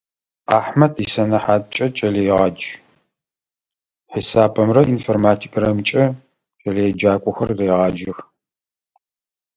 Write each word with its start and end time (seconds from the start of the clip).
Ахьмэд 0.57 0.93
исэнэхьаткӀэ 1.05 1.87
кӀэлэегъадж, 1.95 2.61
хьисапымрэ 4.11 4.81
информатикэмрэкӀэ 4.95 6.03
кӀэлэеджакӀохэр 6.61 7.49
регъаджэх. 7.57 8.19